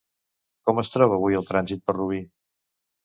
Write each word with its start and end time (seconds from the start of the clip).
Com 0.69 0.79
es 0.83 0.89
troba 0.95 1.19
avui 1.21 1.37
el 1.41 1.47
trànsit 1.51 1.85
per 1.91 1.99
Rubí? 1.99 2.23